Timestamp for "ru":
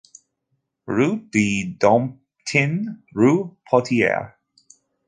0.95-1.09, 3.19-3.33